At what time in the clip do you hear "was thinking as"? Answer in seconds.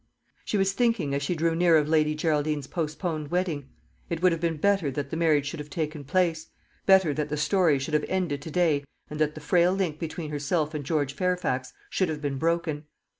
0.57-1.21